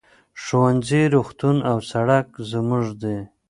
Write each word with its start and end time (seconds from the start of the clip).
ښوونځی، 0.43 1.03
روغتون 1.13 1.57
او 1.71 1.77
سرک 1.89 2.27
زموږ 2.51 2.85
دي. 3.01 3.17